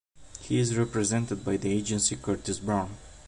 He 0.39 0.57
is 0.57 0.75
represented 0.79 1.45
by 1.45 1.57
the 1.57 1.71
agency 1.71 2.15
Curtis 2.15 2.57
Brown. 2.57 2.97